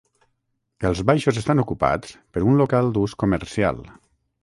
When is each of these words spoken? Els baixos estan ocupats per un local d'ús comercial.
Els 0.91 1.01
baixos 1.09 1.37
estan 1.43 1.63
ocupats 1.65 2.17
per 2.39 2.45
un 2.53 2.59
local 2.65 2.93
d'ús 2.97 3.19
comercial. 3.27 3.83